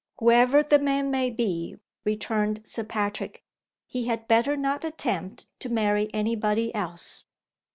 [0.17, 3.43] "Whoever the man may be," returned Sir Patrick,
[3.85, 7.25] "he had better not attempt to marry any body else."